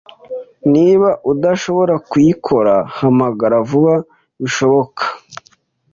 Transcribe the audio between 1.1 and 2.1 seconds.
udashobora